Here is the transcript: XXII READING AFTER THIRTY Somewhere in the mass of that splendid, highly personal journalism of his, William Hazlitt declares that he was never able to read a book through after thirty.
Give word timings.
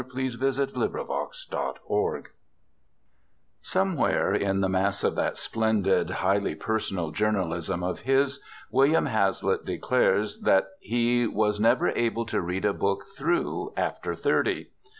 XXII 0.09 0.29
READING 0.39 0.81
AFTER 0.97 1.75
THIRTY 1.83 2.31
Somewhere 3.61 4.33
in 4.33 4.61
the 4.61 4.67
mass 4.67 5.03
of 5.03 5.13
that 5.13 5.37
splendid, 5.37 6.09
highly 6.09 6.55
personal 6.55 7.11
journalism 7.11 7.83
of 7.83 7.99
his, 7.99 8.39
William 8.71 9.05
Hazlitt 9.05 9.63
declares 9.63 10.39
that 10.41 10.69
he 10.79 11.27
was 11.27 11.59
never 11.59 11.89
able 11.89 12.25
to 12.25 12.41
read 12.41 12.65
a 12.65 12.73
book 12.73 13.03
through 13.15 13.73
after 13.77 14.15
thirty. 14.15 14.69